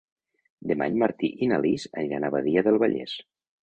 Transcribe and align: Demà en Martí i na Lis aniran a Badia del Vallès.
Demà 0.71 0.87
en 0.93 0.97
Martí 1.03 1.31
i 1.47 1.51
na 1.53 1.61
Lis 1.69 1.87
aniran 1.95 2.29
a 2.29 2.35
Badia 2.39 2.69
del 2.71 2.85
Vallès. 2.87 3.19